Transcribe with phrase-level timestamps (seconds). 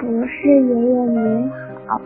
[0.00, 1.50] 博士爷爷您
[1.88, 2.00] 好，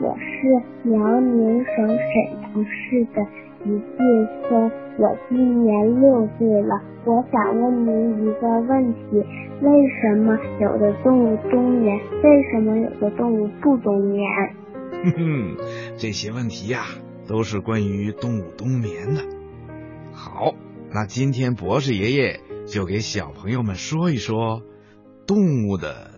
[0.00, 3.20] 我是辽宁省沈阳市的
[3.64, 9.00] 于劲松，我今年六岁了，我想问您一个问题：
[9.60, 11.98] 为什么有的动物冬眠？
[12.22, 14.24] 为什么有的动物不冬眠？
[14.92, 15.56] 哼哼，
[15.96, 16.84] 这些问题呀，
[17.26, 19.22] 都是关于动物冬眠的。
[20.12, 20.54] 好，
[20.94, 24.62] 那今天博士爷爷就给小朋友们说一说
[25.26, 26.17] 动物的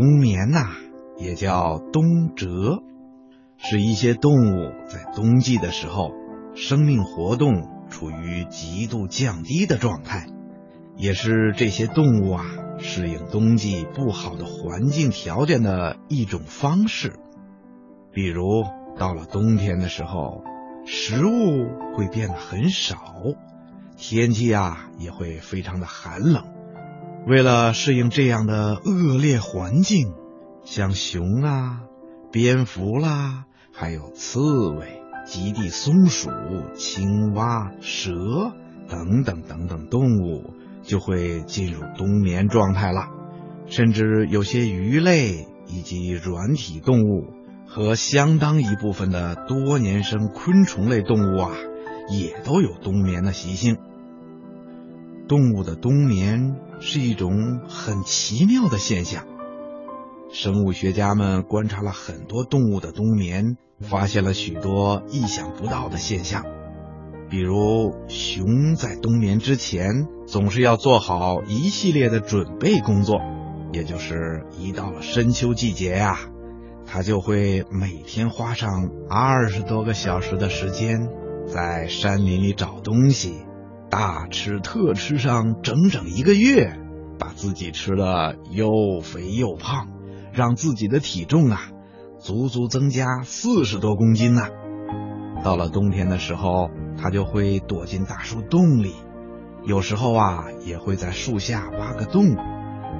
[0.00, 0.76] 冬眠呐、
[1.16, 2.84] 也叫冬蛰，
[3.56, 6.12] 是一些动物在冬季的时候，
[6.54, 10.26] 生命活动处于极度降低的状态。
[10.96, 12.44] 也是这些动物啊
[12.78, 17.14] 适应冬季不好的环境条件的一种方式。
[18.12, 18.44] 比如
[18.96, 20.44] 到了冬天的时候，
[20.86, 23.14] 食物会变得很少，
[23.96, 26.44] 天气啊也会非常的寒冷。
[27.28, 30.14] 为了适应这样的恶劣环境，
[30.64, 31.80] 像熊啊、
[32.32, 36.30] 蝙蝠啦，还有刺猬、极地松鼠、
[36.74, 38.10] 青蛙、蛇
[38.88, 40.54] 等等等等动物。
[40.80, 43.08] 就会进入冬眠状态了，
[43.66, 47.34] 甚至有些鱼类以及软体动物
[47.66, 51.50] 和相当一部分的多年生昆虫类动物啊，
[52.10, 53.76] 也都有冬眠的习性。
[55.28, 59.26] 动物的冬眠是一种很奇妙的现象。
[60.32, 66.44] 生物学家们观察了很多动物的冬眠，发现了许多意想不到的现象。
[67.28, 73.20] 比如，熊在冬眠之前总是要做好一系列的准备工作，
[73.70, 76.20] 也就是一到了深秋季节呀、
[76.86, 81.10] 它就会每天花上二十多个小时的时间，
[81.46, 83.42] 在山林里找东西，
[83.90, 86.78] 大吃特吃上整整一个月，
[87.18, 89.88] 把自己吃的又肥又胖，
[90.32, 91.70] 让自己的体重啊
[92.18, 94.42] 足足增加四十多公斤呢、
[95.42, 98.94] 到了冬天的时候，它就会躲进大树洞里，
[99.64, 102.36] 有时候啊，也会在树下挖个洞，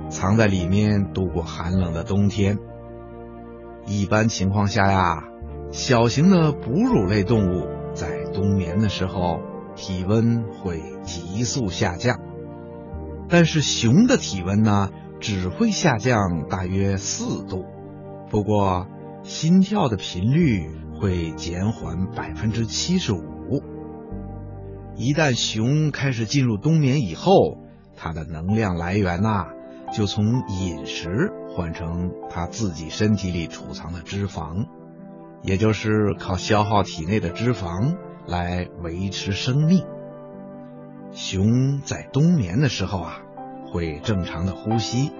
[0.09, 2.59] 藏在里面度过寒冷的冬天。
[3.87, 5.25] 一般情况下呀，
[5.71, 9.41] 小型的哺乳类动物在冬眠的时候，
[9.79, 12.19] 体温会急速下降，
[13.29, 14.91] 但是熊的体温呢，
[15.21, 17.65] 只会下降大约四度，
[18.29, 18.89] 不过
[19.23, 20.69] 心跳的频率
[21.01, 23.63] 会减缓百分之七十五。
[24.97, 27.59] 一旦熊开始进入冬眠以后，
[27.95, 29.47] 它的能量来源呐、
[29.93, 34.67] 就从饮食换成它自己身体里储藏的脂肪，
[35.45, 37.97] 也就是靠消耗体内的脂肪
[38.29, 39.85] 来维持生命。
[41.13, 43.23] 熊在冬眠的时候啊，
[43.73, 45.11] 会正常的呼吸，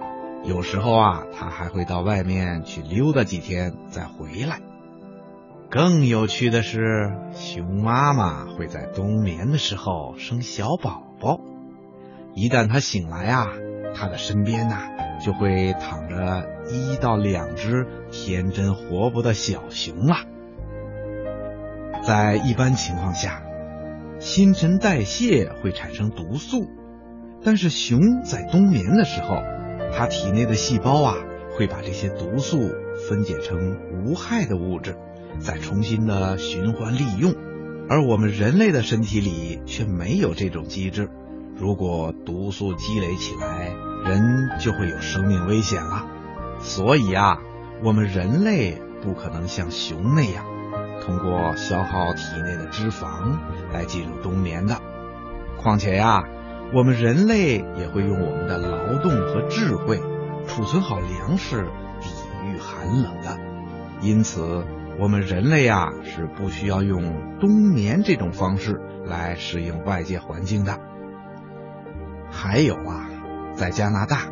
[0.45, 4.59] 有时候啊，它还会到外面去溜达几天再回来。
[5.71, 11.39] 更有趣的是，熊妈妈会在冬眠的时候生小宝宝。
[12.35, 13.47] 一旦它醒来啊，
[13.95, 14.77] 它的身边呐、
[15.25, 20.21] 就会躺着一到两只天真活泼的小熊啊。
[22.01, 23.43] 在一般情况下，
[24.19, 26.67] 新陈代谢会产生毒素，
[27.43, 29.41] 但是熊在冬眠的时候，
[29.93, 31.15] 它体内的细胞啊
[31.57, 32.59] 会把这些毒素
[33.07, 34.95] 分解成无害的物质。
[35.39, 37.33] 再重新的循环利用，
[37.87, 41.07] 而我们人类的身体里却没有这种机制。
[41.55, 43.71] 如果毒素积累起来，
[44.05, 46.07] 人就会有生命危险了。
[46.59, 47.37] 所以啊，
[47.83, 50.45] 我们人类不可能像熊那样，
[51.09, 53.39] 通过消耗体内的脂肪
[53.73, 54.79] 来进入冬眠的。
[55.57, 56.23] 况且呀，
[56.71, 59.99] 我们人类也会用我们的劳动和智慧
[60.47, 61.65] 储存好粮食，
[61.99, 62.09] 抵
[62.45, 63.37] 御寒冷的。
[64.01, 64.63] 因此。
[65.01, 70.77] 我们人类啊是不需要用冬眠这种方式来适应外界环境的。
[72.29, 73.09] 还有啊，
[73.55, 74.23] 在加拿大，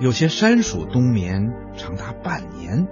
[0.00, 2.88] 有些山鼠冬眠长达半年，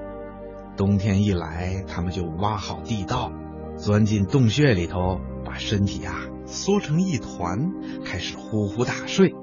[0.77, 3.33] 冬天一来，它们就挖好地道，
[3.77, 6.15] 钻进洞穴里头，把身体啊
[6.45, 7.73] 缩成一团，
[8.05, 9.35] 开始呼呼大睡。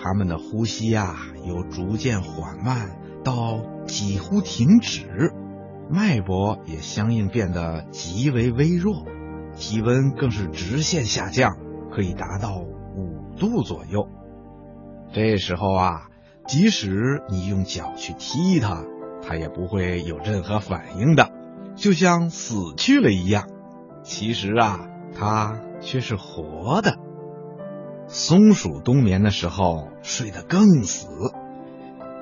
[0.00, 1.16] 它们的呼吸呀，
[1.46, 5.32] 由逐渐缓慢到几乎停止，
[5.90, 9.04] 脉搏也相应变得极为微弱，
[9.56, 11.56] 体温更是直线下降，
[11.90, 14.08] 可以达到五度左右。
[15.12, 16.08] 这时候啊，
[16.46, 18.84] 即使你用脚去踢它，
[19.22, 21.30] 它也不会有任何反应的，
[21.76, 23.48] 就像死去了一样。
[24.02, 26.98] 其实啊，它却是活的。
[28.08, 31.06] 松鼠冬眠的时候睡得更死。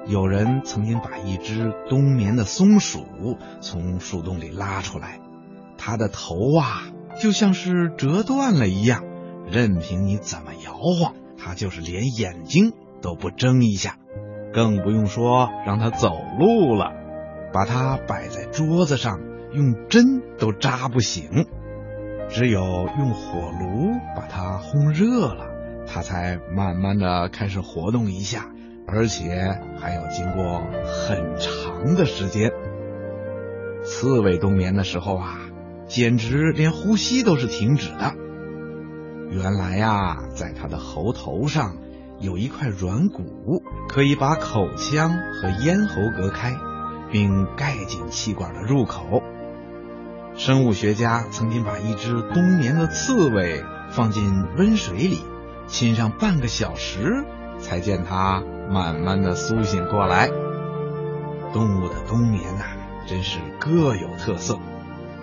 [0.07, 3.05] 有人曾经把一只冬眠的松鼠
[3.61, 5.21] 从树洞里拉出来，
[5.77, 6.83] 它的头啊
[7.21, 9.05] 就像是折断了一样，
[9.51, 13.99] 任凭你怎么摇晃，它就是连眼睛都不睁一下，
[14.53, 16.93] 更不用说让它走路了。
[17.53, 19.19] 把它摆在桌子上，
[19.53, 21.47] 用针都扎不醒，
[22.29, 25.47] 只有用火炉把它烘热了。
[25.87, 28.47] 它才慢慢的开始活动一下，
[28.87, 32.53] 而且还要经过很长的时间。
[33.83, 35.41] 刺猬冬眠的时候啊，
[35.89, 38.15] 简直连呼吸都是停止的。
[39.31, 41.79] 原来呀，在它的喉头上
[42.21, 43.61] 有一块软骨，
[43.93, 46.57] 可以把口腔和咽喉隔开，
[47.11, 49.21] 并盖紧气管的入口。
[50.37, 55.19] 生物学家曾经把一只冬眠的刺猬放进温水里。
[55.67, 57.25] 浸上半个小时，
[57.59, 60.29] 才见它慢慢的苏醒过来。
[61.53, 62.65] 动物的冬眠呐，
[63.09, 64.57] 真是各有特色。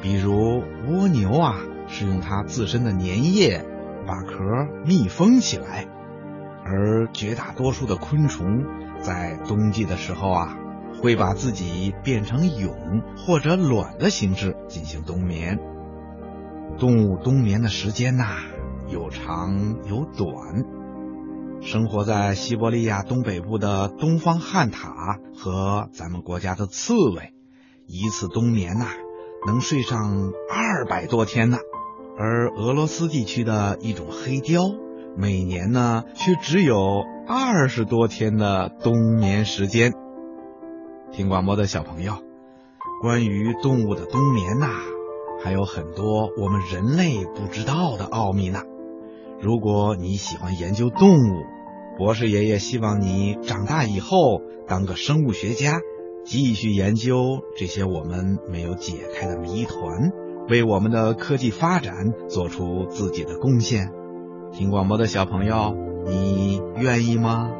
[0.02, 1.56] 比如蜗牛啊，
[1.88, 3.66] 是用它自身的粘液
[4.06, 4.36] 把壳
[4.86, 5.88] 密封起来；
[6.70, 8.66] 而绝大多数的昆虫
[9.00, 10.58] 在冬季的时候啊，
[11.02, 12.74] 会把自己变成蛹
[13.18, 15.60] 或者卵的形式进行冬眠。
[16.78, 18.26] 动物冬眠的时间呐。
[18.90, 20.64] 有长有短，
[21.60, 27.34] 生活在西伯利亚东北部的东方旱獭和咱们国家的刺猬，
[27.86, 28.86] 一次冬眠呐
[29.46, 31.58] 能睡上二百多天呢。
[32.18, 34.62] 而俄罗斯地区的一种黑雕，
[35.20, 39.92] 每年呢却只有二十多天的冬眠时间。
[41.12, 42.14] 听广播的小朋友，
[43.02, 44.68] 关于动物的冬眠呐，
[45.44, 48.62] 还有很多我们人类不知道的奥秘呢。
[49.42, 51.44] 如果你喜欢研究动物，
[51.98, 55.80] 博士爷爷希望你长大以后当个生物学家，
[56.26, 60.12] 继续研究这些我们没有解开的谜团，
[60.48, 63.97] 为我们的科技发展做出自己的贡献。
[64.52, 67.52] 听广播的小朋友，你愿意吗？